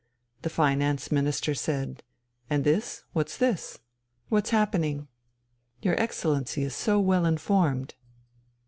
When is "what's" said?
3.13-3.37, 4.29-4.49